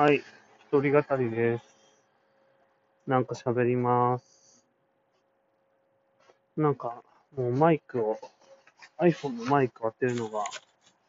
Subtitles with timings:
[0.00, 0.24] はい、
[0.72, 1.64] 一人語りです。
[3.06, 4.64] なんか喋ります。
[6.56, 7.02] なんか、
[7.36, 8.18] もうマイクを、
[8.98, 10.42] iPhone のマイクを当てるのが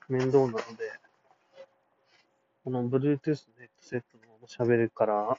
[0.09, 0.63] 面倒なので、
[2.65, 3.15] この Bluetooth の
[3.59, 5.37] ヘッドセットの喋るから、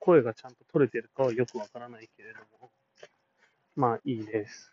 [0.00, 2.70] 声がちゃんと取れてるかはよくわからないけれども、
[3.76, 4.72] まあいいです。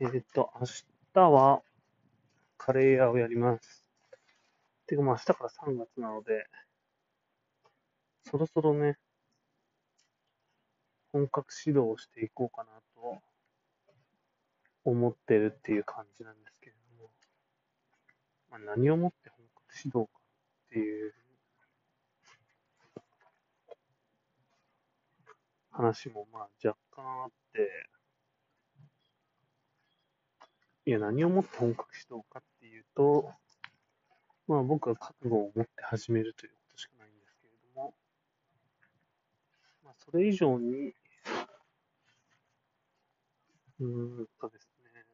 [0.00, 0.66] えっ、と、明
[1.14, 1.62] 日は
[2.58, 3.75] カレー屋をやります。
[4.86, 6.46] てかまあ明日から3月なので、
[8.24, 8.98] そろそろね、
[11.12, 13.18] 本格指導をしていこうかなと
[14.84, 17.10] 思ってるっていう感じなんですけれども、
[18.50, 20.20] まあ、何をもって本格指導か
[20.66, 21.14] っていう
[25.70, 27.70] 話もまあ若干あって、
[30.86, 33.30] いや、何をもって本格指導かっていうと、
[34.48, 37.94] まあ僕は覚悟を持って始めるということしかないんですけれども、
[39.84, 40.94] まあそれ以上に、
[43.80, 45.04] うーんとですね、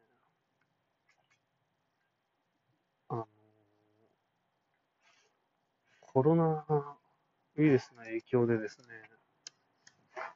[3.09, 3.27] あの、
[6.01, 6.67] コロナ
[7.57, 8.87] ウイルスの影響でですね、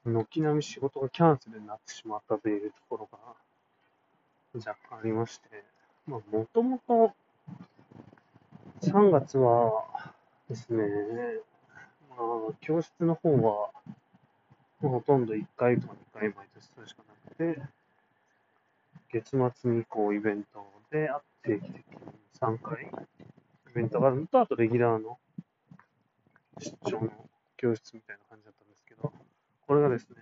[0.07, 3.19] 軒並み仕事がキャンセルになってしまったというところが
[4.55, 5.65] 若干ありまして、
[6.07, 7.13] まあもともと
[8.83, 9.85] 3月は
[10.49, 10.85] ですね、
[12.11, 13.71] まあ、教室の方は、
[14.81, 17.63] ほとんど1回とか2回毎年それしかなくて、
[19.11, 21.83] 月末にこうイベントであ、定期的に
[22.41, 22.89] 3回イ
[23.75, 25.19] ベントがあるのと、あとレギュラーの
[26.59, 27.11] 出張の
[27.57, 29.13] 教室みたいな感じだったんですけど、
[29.67, 30.17] これがですね、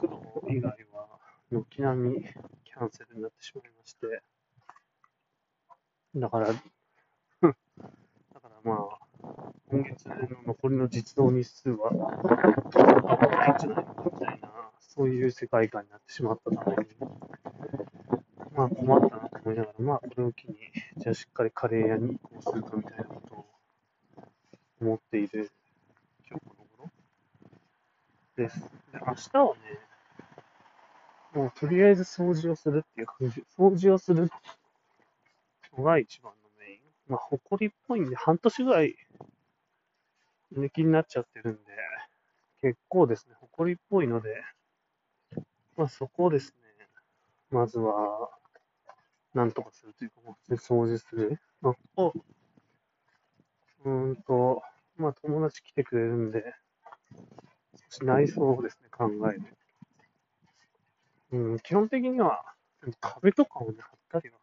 [0.00, 1.06] 学童以外は
[1.50, 2.24] 軒並み
[2.64, 4.22] キャンセルになってしまいまして、
[6.16, 6.62] だから、だか
[7.42, 8.98] らまあ、
[9.70, 10.16] 今月の
[10.46, 14.50] 残りの実動日数は、ないんじゃないかみたいな、
[14.80, 16.88] そういう世界観になってしまったために、
[18.56, 20.56] まあ困ったなと思いながら、まあこれを機に、
[20.96, 23.46] じゃあしっかりカレー屋に移行するかみたいなことを
[24.80, 25.52] 思っている
[26.28, 26.90] 今日この頃
[28.36, 28.60] です。
[28.92, 29.60] で、明日はね、
[31.34, 34.28] もうとりあえず掃除をするっていう感じ、掃除をする
[35.76, 36.80] のが一番のメイン。
[37.08, 38.96] まあ、埃っぽいんで、半年ぐらい
[40.56, 41.60] 抜きになっちゃってるんで、
[42.62, 44.42] 結構ですね、埃っぽいので、
[45.76, 46.86] まあ、そこをですね、
[47.50, 48.30] まずは、
[49.34, 50.16] なんとかするというか、
[50.48, 52.12] 普通に掃除するのと、
[53.84, 54.62] うーんと、
[54.96, 56.54] まあ、友達来てくれるんで、
[57.90, 59.42] 少し内装をですね、考える。
[61.32, 62.44] うん、基本的には、
[63.00, 64.39] 壁とかをね、貼ったりは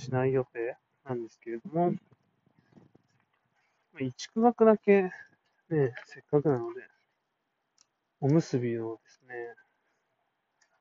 [0.00, 1.92] しない予定なんですけれども、
[3.92, 5.12] まあ一区画だけ、ね、
[6.06, 6.82] せっかくなので、
[8.20, 9.34] おむすびをですね、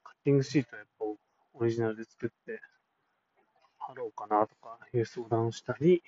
[0.04, 1.06] カッティングシートやっぱ
[1.54, 2.62] オリジナルで作って
[3.78, 6.02] 貼ろうかなとかいう相談をしたり、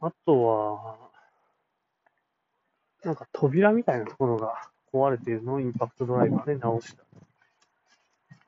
[0.00, 0.96] あとは、
[3.04, 7.02] なんか扉みたいなところが壊れているのをインパクトドライバーで直した。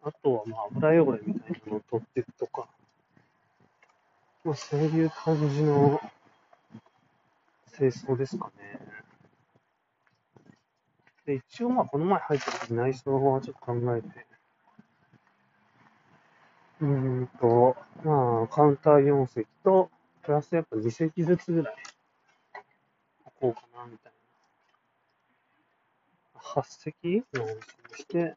[0.03, 2.69] あとは、まあ、油汚れみたいなのを取っていくとか、
[4.45, 5.99] まあ、そういう感じの
[7.77, 8.79] 清掃ですかね。
[11.25, 14.27] で、一応、まあ、この前入った時内装はちょっと考えて、
[16.83, 19.91] うーんと、まあ、カウンター4席と、
[20.23, 21.75] プラスやっぱ2席ずつぐらい
[23.25, 24.13] 置こうかな、みたい
[26.35, 26.41] な。
[26.41, 27.61] 8席のお店に
[27.97, 28.37] して、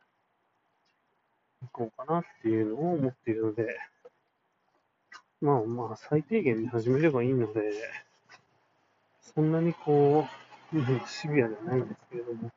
[1.62, 3.78] 行こうかなっていうのを思っているので、
[5.40, 7.72] まあまあ、最低限に始めればいいので、
[9.22, 10.28] そんなにこ
[10.74, 12.52] う、シビアではないんですけれども、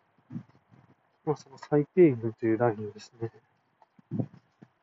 [1.27, 3.31] まあその最低限というラインをですね、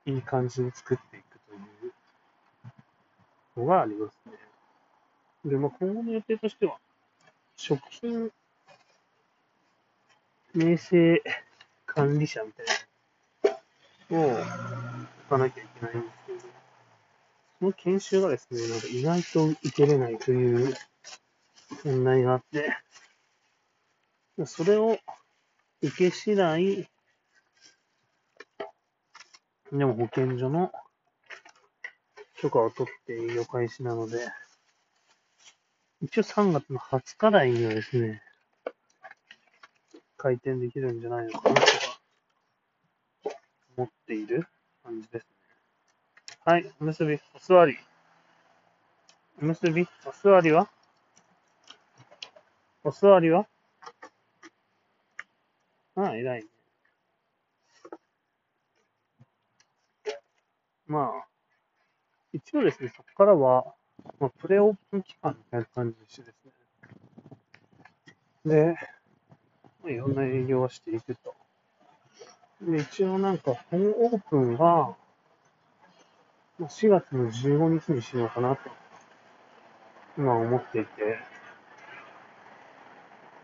[0.05, 1.89] いい感じに作っていくとい
[3.59, 4.33] うのがありますね。
[5.45, 6.77] で、まあ今後の予定としては、
[7.55, 8.31] 食品
[10.55, 11.23] 衛生
[11.87, 12.65] 管理者みたい
[14.11, 14.45] なのを置
[15.29, 16.26] かなきゃいけないんです、
[17.59, 20.75] この研修がですね、なんか意外と受けれないという
[21.83, 22.77] 問題があって、
[24.45, 24.99] それを
[25.81, 26.87] 受け次第、
[29.71, 30.71] でも保健所の
[32.35, 34.27] 許可を取って営業開始なので、
[36.01, 38.21] 一応3月の20日台にはですね、
[40.17, 41.67] 開店できるんじゃないのかなとか
[43.75, 44.45] 思っている
[44.83, 45.36] 感じです。
[46.47, 47.77] はい、おむすび、お座り。
[49.41, 50.69] おむすびお座りは？
[52.85, 53.45] お座りは？
[55.97, 56.47] ああ、偉いね。
[60.87, 61.27] まあ、
[62.31, 63.65] 一応ですね、そこからは、
[64.21, 66.45] まあ、プレオープン期間みたいな感じでしてです
[68.45, 68.55] ね。
[68.55, 68.77] で、
[69.83, 71.35] まあ、いろんな営業をしていくと。
[72.61, 74.95] で、一応なんか本オープンは、
[76.59, 78.71] 4月の15日にしようかなと、
[80.17, 81.19] 今思っていて、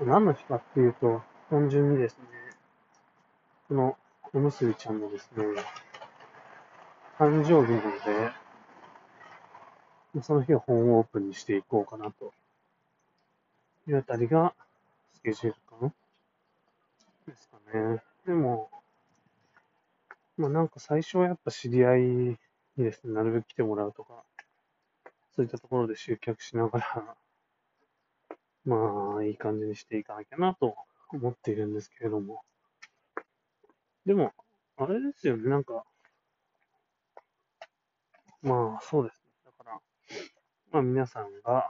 [0.01, 1.21] 何の日かっていうと、
[1.51, 2.25] 単純にですね、
[3.67, 3.97] この
[4.33, 5.45] おむすびちゃんのですね、
[7.19, 7.81] 誕生日なの
[10.15, 12.33] で、その日を本オープンにしていこうかなと
[13.87, 14.55] いうあたりが
[15.13, 15.93] スケジュール感
[17.27, 18.01] ですかね。
[18.25, 18.71] でも、
[20.37, 21.97] まあなんか最初はやっぱ知り合
[22.31, 22.37] い
[22.77, 24.23] にですね、なるべく来てもらうとか、
[25.35, 27.17] そういったところで集客しながら、
[28.65, 30.75] まあいい感じにしていかなきゃなと
[31.11, 32.43] 思っているんですけれども。
[34.05, 34.33] でも、
[34.77, 35.85] あれですよね、なんか、
[38.41, 39.31] まあそうですね。
[39.45, 39.81] だから、
[40.71, 41.69] まあ皆さんが、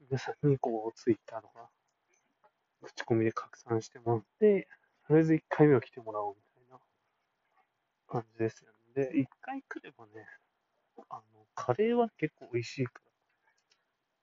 [0.00, 1.68] 皆さんにこう、ツイッターとか、
[2.82, 4.68] 口コミで拡散してもらって、
[5.06, 6.80] とりあえず1回目は来てもらおうみたいな
[8.06, 8.75] 感じですよね。
[8.96, 10.26] で、1回来ればね、
[11.10, 11.22] あの、
[11.54, 13.02] カレーは結構美味しいか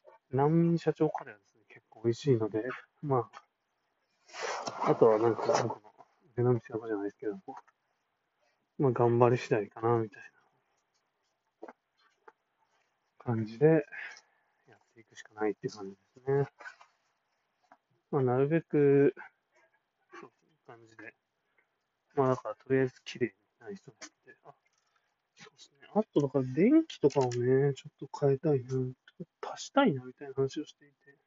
[0.04, 2.64] ら、難民社長カレーはですね、結構美味しいので、
[3.04, 3.30] ま
[4.81, 5.94] あ、あとはなんか、僕の
[6.34, 7.56] 腕の見せ方じゃないですけども、
[8.80, 10.24] まあ頑張り次第かな、みたい
[11.62, 11.74] な
[13.20, 13.86] 感じで
[14.68, 16.48] やっていくしかないって感じですね。
[18.10, 19.14] まあなるべく、
[20.20, 21.14] そういう感じで、
[22.16, 24.23] まあだからとりあえず綺麗になりそうで、す。
[25.95, 28.94] あとだから電気とかをね、ちょっと変えたいな、
[29.54, 31.18] 足したいなみたいな話をしていて、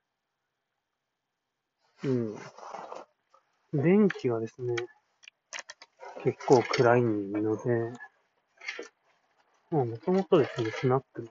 [2.04, 2.36] うん。
[3.72, 4.74] 電気がですね、
[6.24, 7.92] 結構暗いので、
[9.70, 11.28] もともとですね、スナックの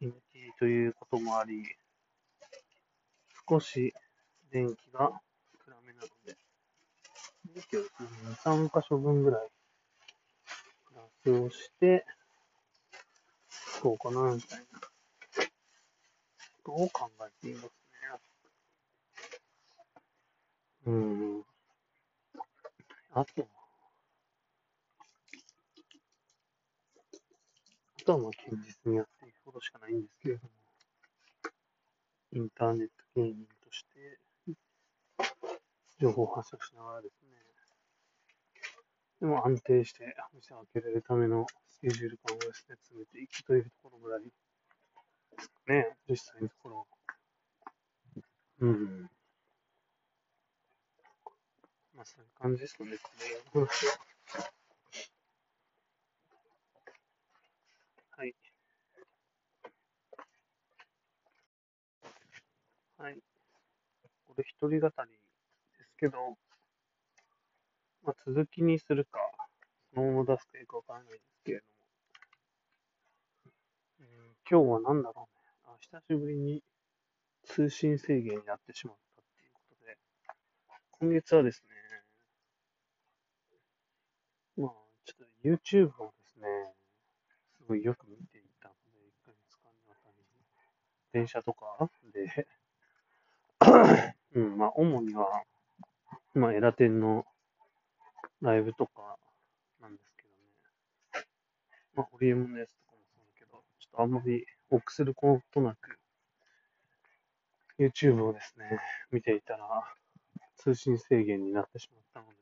[0.00, 0.12] MT
[0.58, 1.64] ということもあり、
[3.48, 3.92] 少し
[4.50, 5.12] 電気が
[5.64, 6.36] 暗めなので、
[7.54, 8.08] 電気をですね、
[8.44, 9.53] 2、3箇所分ぐらい
[11.24, 12.04] プをして、
[13.82, 14.64] どうかな、みたいな
[16.62, 17.70] ことを考えていますね。
[20.86, 21.44] うん。
[23.14, 23.48] あと、
[27.96, 30.50] あとはまあ堅実にやっていくことしかないんですけれども、
[32.32, 34.18] インターネット芸人として、
[36.00, 37.33] 情報発信しながらですね、
[39.24, 44.28] でも安定して店を開けられるためのスケジュール感をですね、詰めていくというところぐらいで
[45.38, 46.86] すかね、実際のところ。
[48.60, 49.10] うん。
[51.94, 52.90] まあ、そういう感じですかね、
[53.50, 53.92] この話は。
[58.18, 58.34] はい。
[62.98, 63.18] はい。
[64.26, 64.86] これ一人語りで
[65.86, 66.36] すけど、
[68.04, 69.18] まあ、続きにするか、
[69.94, 71.70] そのまま出すかよくわからないですけれども、
[74.00, 74.06] うん、
[74.50, 75.26] 今日は何だろうね。
[75.64, 75.74] あ。
[75.80, 76.62] 久しぶりに
[77.44, 79.96] 通信制限やってしまったっていうことで、
[81.00, 81.68] 今月はですね、
[84.58, 84.72] まあ、
[85.06, 86.74] ちょっと YouTube をですね、
[87.56, 90.16] すごいよく見ていたので、1ヶ月間のたに、
[91.10, 92.46] 電車とかで。
[94.34, 95.42] うん、まあ、主には、
[96.34, 97.26] まあ、エラテンの
[98.44, 99.16] ライブとか
[99.80, 101.24] なんですけどね、
[101.94, 105.98] まあ、ホリエモンのやつとかもそうだけど、ちょっとあんまり臆することなく、
[107.78, 108.78] YouTube をですね、
[109.10, 109.66] 見ていたら、
[110.56, 112.36] 通信制限になってしまったので、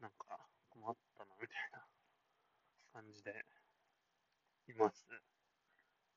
[0.00, 0.40] なんか
[0.70, 1.84] 困ったな、みたいな
[2.92, 3.30] 感じで
[4.68, 5.06] います。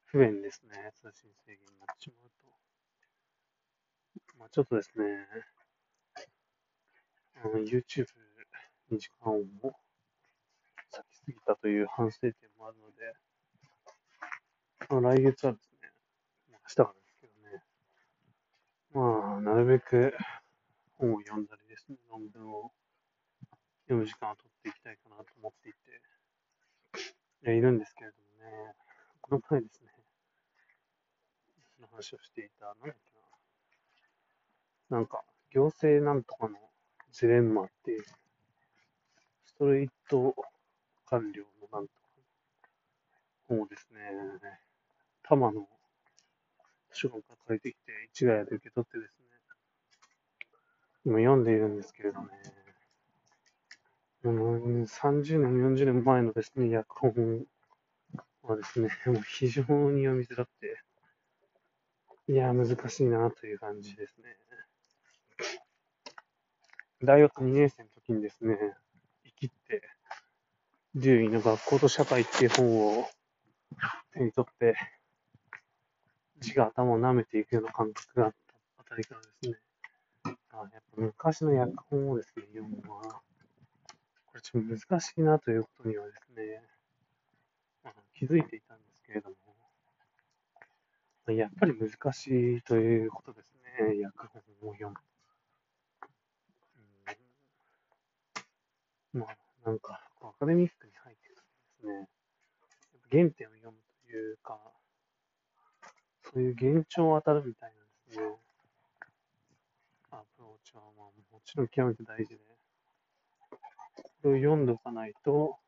[0.05, 2.29] 不便ですね、通信制限になってしまう
[4.25, 4.33] と。
[4.39, 5.05] まあ、ちょっとですね、
[7.65, 8.05] YouTube
[8.89, 9.75] に時間を割
[11.09, 13.13] きすぎたという反省点もあるので、
[14.89, 15.89] まあ、来月はですね、
[16.51, 17.63] 明日からですけどね、
[18.93, 20.13] まあ、なるべく
[20.97, 22.71] 本を読んだりですね、論文を
[23.85, 28.75] 読む時間を取っていきたいかなと思っていて、いるんですけれどもね、
[29.21, 29.89] この前ですね、
[31.75, 32.95] その話をしていた、なんだっけ
[34.89, 36.57] な、なんか、行政なんとかの
[37.13, 38.03] ジレンマっていう、
[39.45, 40.35] ストレート
[41.05, 41.99] 官僚のなんとか
[43.47, 43.99] 本をですね、
[45.21, 45.67] 多摩の
[46.91, 49.25] 図書館から借りてきて、市ヶ谷で受け取ってですね、
[51.05, 52.27] 今読んでいるんですけれどね、
[54.23, 57.45] もう30年、40年前のですね、訳本
[58.41, 60.81] はですね、もう非常に読みづらくて、
[62.27, 64.35] いや、難しいなという感じですね。
[67.03, 68.57] 大学2年生の時にですね、
[69.25, 69.81] 生きて、
[70.95, 73.09] デューイの学校と社会っていう本を
[74.13, 74.75] 手に取って、
[76.39, 78.33] 字が頭を舐めていくような感覚があっ
[78.77, 79.57] たあたりからですね、
[80.51, 83.21] あやっぱ昔の訳本をですね、読むのは、
[84.27, 86.61] これちょっと難しいなということにはですね、
[87.83, 89.35] あの気づいていたんですけれども、
[91.33, 94.27] やっぱり難しいということですね、訳
[94.61, 94.95] 本を読む。
[96.75, 96.81] う
[97.11, 97.15] ん、
[99.13, 99.37] まあ、
[99.69, 102.09] なんか、アカデミックに入っていくとですね、
[103.11, 104.59] 原点を読むというか、
[106.23, 108.25] そういう幻聴を当たるみたいなんですね。
[110.09, 112.39] アプローチは、まあ、もちろん極めて大事で、
[113.49, 113.59] こ
[114.23, 115.59] れを読んでおかないと、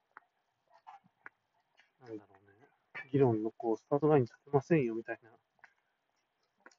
[2.01, 2.67] なんだろうね、
[3.11, 5.29] 議論のこうスタートラインに立てませんよみたいな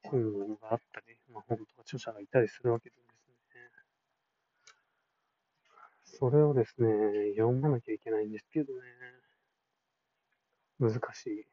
[0.03, 3.07] 本があったり、まあ、本とか著者がいたりするわけですね。
[6.19, 6.87] それをですね、
[7.37, 8.79] 読まなきゃいけないんですけどね、
[10.79, 11.45] 難しい。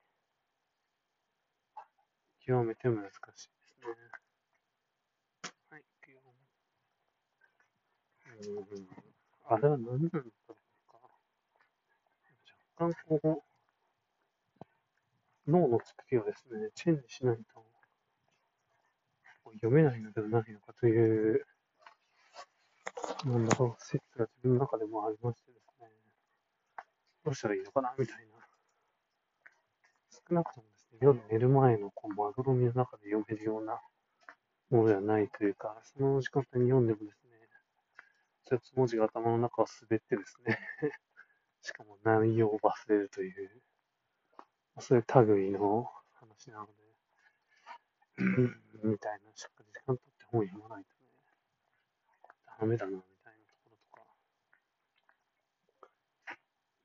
[2.47, 3.87] 極めて難しいですね。
[5.68, 6.21] はい、いくよ。
[8.71, 8.88] うん、
[9.54, 10.30] あれは何なんだろう
[10.90, 10.99] か。
[12.78, 13.44] 若干こ
[15.47, 17.62] う、脳の作りをですね、チェンジしないと
[19.54, 21.47] 読めないのではないのかという、
[23.25, 25.88] なんだろう、説が自分の中でもありましてですね、
[27.25, 28.35] どうしたらいいのかなみたいな。
[30.28, 33.81] 少なくともですね夜寝る前のこうまどろみの中で読めるような
[34.71, 37.35] ものではないというか、その時間帯に読んでもですね、
[38.45, 40.59] そういう文字が頭の中を滑ってですね
[41.62, 43.62] しかも内容を忘れるという、
[44.81, 46.73] そういう類の話なので、
[48.83, 51.07] みたいな、しっかり時間取って本読まないとね、
[52.61, 54.02] ダメだな、みたいなところとか、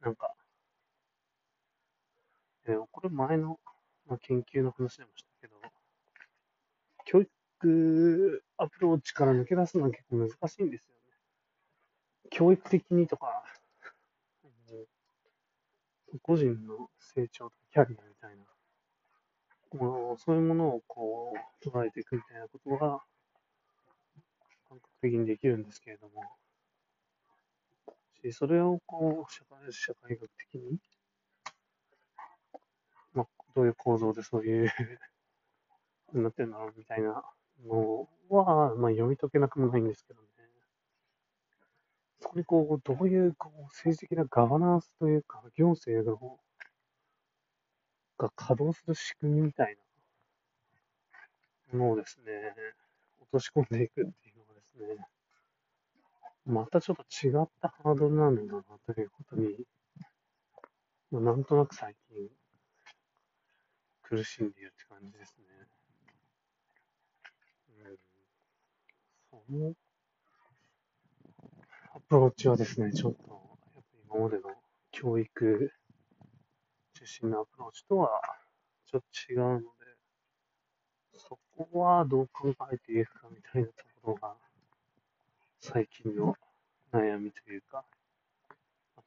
[0.02, 0.34] なんか、
[2.68, 3.60] えー、これ前の
[4.10, 5.56] まあ、研究の話でもしたけど、
[7.06, 11.00] 教育アプローチから抜け出すのは結構難しいんですよね。
[12.32, 13.44] 教育的にとか、
[16.24, 23.04] 個人の成長とかキャリアみたいな、もうそういうものをこう捉えていくみたいなことが
[24.68, 26.24] 感覚的にできるんですけれども、
[28.32, 30.78] それをこう社会社会学的に
[33.14, 34.72] まあどういう構造でそういう
[36.14, 37.24] なってるんだろうみたいな
[37.66, 40.28] のは、まあ、読み解けなくもないんですけどね。
[42.22, 46.40] そこにこう、どういうこう政治的なガバナンスというか、行政の
[48.18, 49.78] が稼働する仕組みみたい
[51.72, 52.54] なものをですね、
[53.22, 55.08] 落とし込んでいくっていうのがですね、
[56.50, 59.56] またちょっと違ったハードルなんだなということに、
[61.12, 62.18] まあ、なんとなく最近
[64.02, 65.46] 苦しんでいるって感じですね。
[67.70, 67.98] うん、
[69.30, 69.74] その
[71.96, 73.20] アプローチはですね、ちょっと、
[73.76, 74.50] やっぱ今までの
[74.92, 75.72] 教育
[76.96, 78.10] 中心のアプローチとは
[78.88, 79.66] ちょっと違うので、
[81.18, 84.36] そこはどう考えていくかみたいなところが、
[85.62, 86.36] 最近の
[86.94, 87.84] 悩みというか、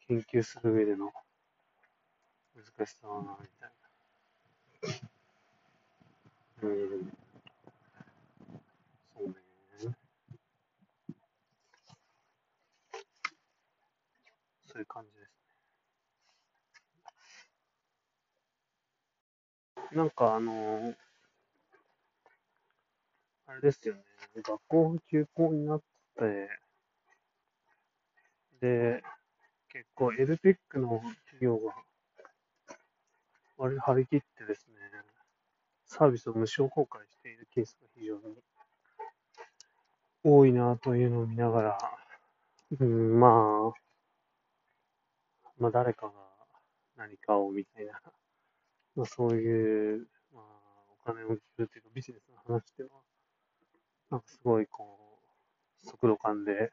[0.07, 1.11] 研究する上での
[2.55, 3.71] 難しさだな、みたい
[6.63, 6.69] な。
[6.69, 7.13] うん。
[9.15, 9.35] そうね。
[14.67, 15.33] そういう感じです
[19.93, 19.97] ね。
[19.97, 20.97] なんかあのー、
[23.47, 24.03] あれですよね。
[24.43, 25.83] 学校休校になっ
[26.19, 26.49] て、
[28.61, 29.03] で、
[29.69, 31.01] 結構 LPEC の
[31.31, 31.75] 企業が
[33.57, 34.77] 割り張り切ってですね、
[35.87, 38.23] サービスを無償公開しているケースが非常に
[40.25, 41.79] 多いなというのを見ながら、
[42.81, 43.83] うん、まあ、
[45.59, 46.13] まあ誰かが
[46.97, 48.01] 何かをみたいな、
[48.97, 50.45] まあそういう、まあ
[51.05, 53.03] お金を受けるというかビジネスの話っていうのは、
[54.11, 55.02] なんかすごいこう、
[55.83, 56.71] 速度感で、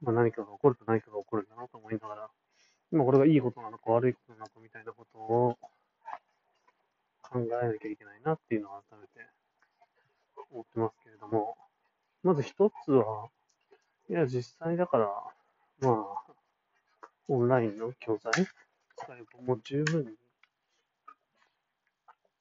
[0.00, 2.28] まあ何かが起こると何かが起こるんだなと思いながら、
[2.92, 5.58] 今これがいいことなのか悪いことなのかみたいなことを、
[7.22, 9.30] 考えなきゃいけないなっていうのを改めて
[10.50, 11.56] 思ってますけれども、
[12.24, 13.28] まず一つは、
[14.08, 15.06] いや、実際だから、
[15.80, 16.32] まあ、
[17.28, 18.46] オンラインの教材使
[19.08, 20.16] えばも十分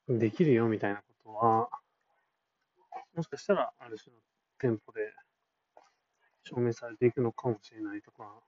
[0.07, 1.69] にできるよみたいなことは、
[3.15, 4.19] もしかしたらある種の
[4.59, 5.13] 店舗で
[6.43, 8.41] 証明されていくのかもしれないとか、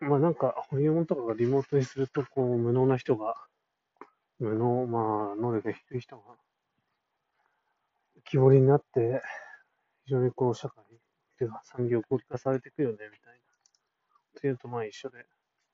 [0.00, 3.34] まあなんか、ホリエモンとかがリモートにすると、こう、無能な人が、
[4.38, 6.22] 無能、まあ、能力が低い人が、
[8.18, 9.22] 浮き彫りになって、
[10.04, 10.84] 非常にこう、社会、
[11.36, 13.38] ていうか産業合理化されていくよね、みたいな。
[14.38, 15.26] っていうと、まあ一緒で、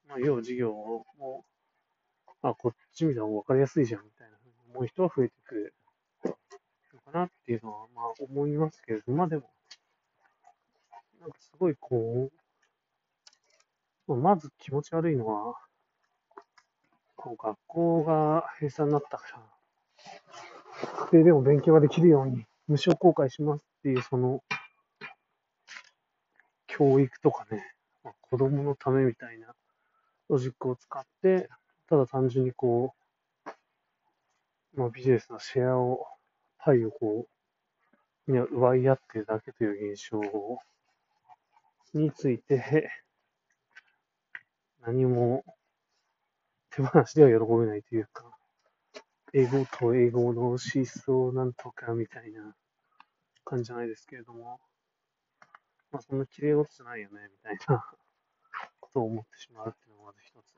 [0.08, 1.44] まあ、要事業を、も
[2.26, 5.74] う、あ、こっち見た方が分かりやすいじゃん、みたいなふうに思う人は増えてくる。
[7.14, 9.50] なっていうのは、まあ思いますけれど、まあでも、
[11.20, 12.30] なんかすごいこ
[14.08, 15.54] う、まず気持ち悪いのは、
[17.16, 19.40] こう学校が閉鎖になったから、
[21.10, 24.42] 家庭でも勉強ができるように無償公開しますっていう、その、
[26.66, 29.54] 教育とかね、まあ、子供のためみたいな
[30.28, 31.48] ロジックを使って、
[31.88, 32.94] ただ単純にこ
[34.76, 36.06] う、まあ、ビジネスのシェアを、
[36.64, 40.18] パイをこう、みんな奪い合ってるだけという現象
[41.92, 42.90] について、
[44.80, 45.44] 何も
[46.70, 48.34] 手放しでは喜べないというか、
[49.34, 52.56] 英語と英語の思想なんとかみたいな
[53.44, 54.58] 感じじゃないですけれども、
[55.92, 57.84] まあそんな綺麗事じゃないよね、みたいな
[58.80, 60.56] ことを思ってしまうっていうのがまず一つ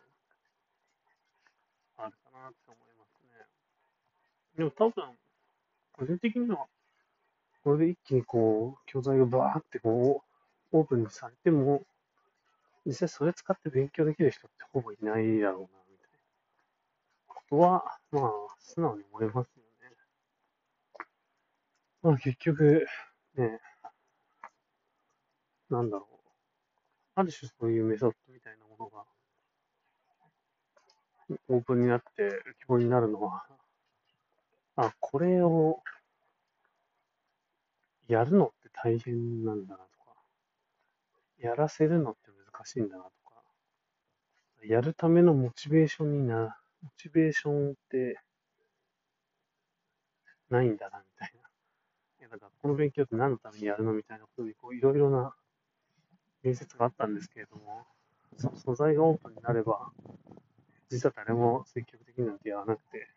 [1.96, 3.44] あるかなって思いますね。
[4.56, 5.18] でも多分、
[5.96, 6.66] 個人的には、
[7.64, 10.22] これで一気にこう、教材がバーってこ
[10.72, 11.82] う、オープンにされても、
[12.84, 16.10] 実際それ使って勉強できる人ってほぼいないだろうな、みたい
[17.28, 19.96] なことは、まあ、素直に思いますよね。
[22.02, 22.86] まあ結局、
[23.36, 23.60] ね、
[25.70, 26.16] なんだろう。
[27.16, 29.04] ある種そういうメソッドみたいなものが、
[31.48, 33.44] オープンになって浮き彫りになるのは、
[34.76, 35.82] あ、これを
[38.08, 40.14] やるのって大変なんだなとか、
[41.38, 43.42] やらせるのって難しいんだなとか、
[44.64, 48.20] やるためのモチベーションにな、モチベーションって
[50.50, 51.48] ないんだな、みたいな。
[52.20, 55.34] いや、だからこの勉強って何のためにやるのみたいなことで、こう、いろいろな
[56.42, 57.86] 面接があったんですけれども、
[58.38, 59.90] その素材がオープンになれば、
[60.88, 63.08] 実は誰も積極的になんてやらなくて、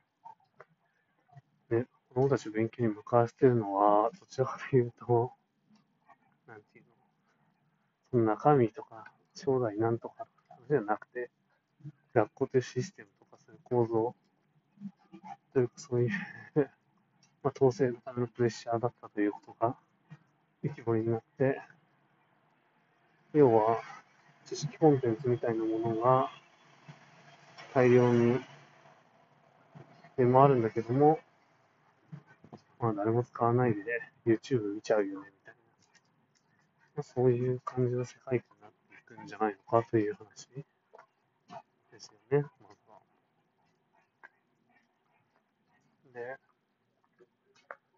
[2.10, 5.32] 子供たちを勉強に向かわせてるのは、どちらかというと、
[6.48, 6.90] なんていうの、
[8.12, 10.26] その中身とか、将来なんとか
[10.70, 11.30] じゃなくて、
[12.14, 14.16] 学校というシステムとか、そういう構造
[15.54, 16.10] というか、そういう
[17.44, 19.78] まあ、統制のためのプレッシャーだったということが
[20.64, 21.62] 浮き彫りになって、
[23.34, 23.82] 要は、
[24.46, 26.32] 知識コンテンツみたいなものが
[27.74, 28.40] 大量に
[30.18, 31.20] 出回るんだけども、
[32.80, 33.82] まあ誰も使わないで
[34.26, 35.60] YouTube 見ちゃうよね、みたいな。
[36.96, 40.48] まあ、そういう感じの世界観になっていくんじゃないのかという話
[41.92, 43.00] ですよね、まずは。
[46.14, 46.38] で、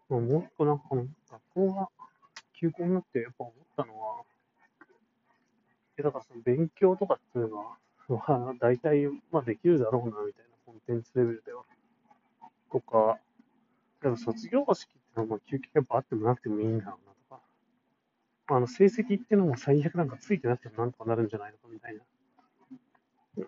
[0.08, 0.84] まあ、もう一個なんか、
[1.30, 1.88] 学校が
[2.54, 4.24] 休校になってやっぱ思ったのは、
[5.96, 7.76] だからその勉強とかっていうのは、
[8.08, 11.62] まあ、大体、まあできるだろうな、みたいなコンテンツレベルでは。
[12.72, 13.18] とか、
[14.02, 17.42] でも卒業式ってのは、まあ休憩があってもなくてもいいんだろうなと
[18.48, 22.02] か、あの、成績っていうのも最悪なんかついてなくてもなんとかなるんじゃないのかみたいな。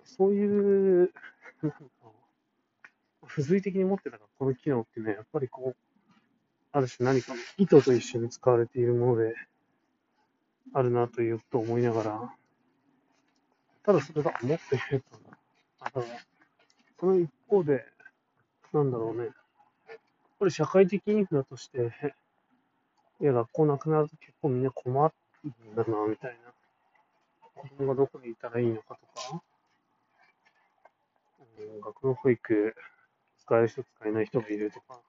[0.04, 1.12] そういう、
[1.62, 1.78] なんか、
[3.28, 5.76] 付随的に持ってたこの機能っていうのは、やっぱりこう、
[6.72, 9.34] ある種何か意図と一緒に使われているもので、
[10.72, 12.34] あるなというと思いながら、
[13.84, 15.18] ただそれが思っていると、
[15.80, 16.06] あただ、
[16.98, 17.84] その一方で、
[18.72, 19.28] なんだろうね、
[20.38, 21.92] これ社会的インフラとして、
[23.20, 26.52] いや、学校なくなると結構みんな困るんだな、みたいな。
[27.54, 29.42] 子供がどこにいたらいいのかとか、
[31.58, 32.74] うん、学童保育
[33.38, 35.00] 使える人使えない人がいるとか、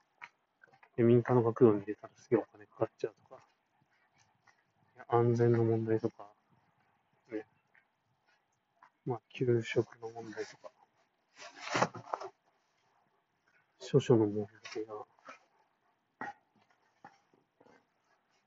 [0.97, 3.41] 民間の学童に入れたらすげえお金かかっちゃうとか、
[5.07, 6.27] 安全の問題とか、
[7.31, 7.45] ね、
[9.05, 10.71] まあ、給食の問題とか、
[13.79, 14.93] 諸々の問題が、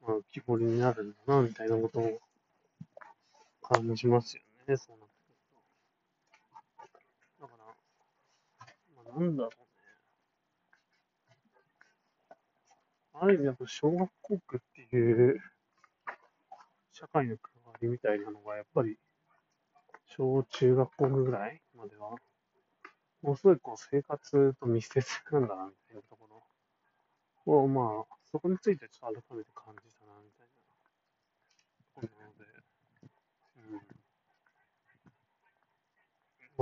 [0.09, 2.19] まあ、浮き彫りになるんだな、みたいなことを
[3.61, 5.37] 感じますよね、そうなってくる
[7.39, 7.47] と。
[7.47, 7.67] だから、
[8.97, 9.59] まあ、なんだろうね。
[13.21, 15.43] ある意味だと、小学校区っていう
[16.93, 18.97] 社会の関わりみたいなのが、やっぱり、
[20.07, 22.17] 小中学校ぐらいまでは、
[23.21, 26.27] もうすごいこう生活と密接なんだな、みたいなとこ
[27.47, 29.98] ろを、まあ、そこについてちょっと改めて感じた。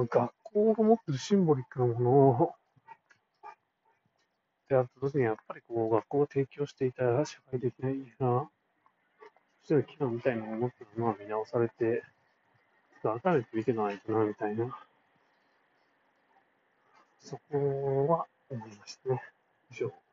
[0.04, 2.54] 学校が持ってるシンボリックなものを
[4.68, 8.48] であった時にやっぱりこう学校が提供していた社会的な意義が
[9.62, 12.04] しての機能みたいなものっていうのは見直されて、
[13.02, 14.76] 改めて見てないとな、みたいな、
[17.18, 19.20] そこは思いましたね。
[19.72, 20.05] 以上。